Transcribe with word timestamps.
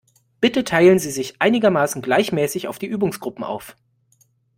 Bitte 0.39 0.63
teilen 0.63 0.97
Sie 0.97 1.11
sich 1.11 1.39
einigermaßen 1.43 2.01
gleichmäßig 2.01 2.67
auf 2.67 2.79
die 2.79 2.87
Übungsgruppen 2.87 3.43
auf. 3.43 3.75